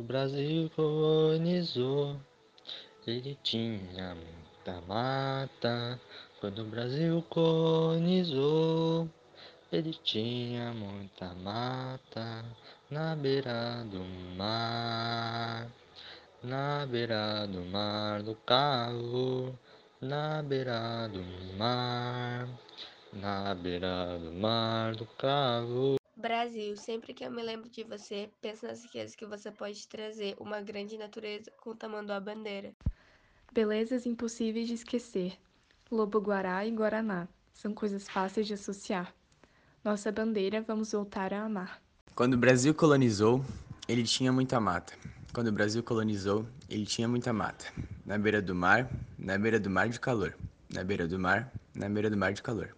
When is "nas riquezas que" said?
28.66-29.24